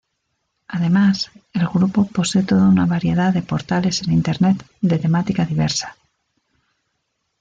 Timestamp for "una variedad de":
2.67-3.43